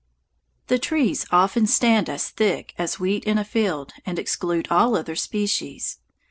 The 0.65 0.79
trees 0.79 1.27
often 1.29 1.67
stand 1.67 2.09
as 2.09 2.31
thick 2.31 2.73
as 2.75 2.99
wheat 2.99 3.23
in 3.25 3.37
a 3.37 3.43
field 3.45 3.93
and 4.03 4.17
exclude 4.17 4.67
all 4.71 4.95
other 4.97 5.15
species. 5.15 5.99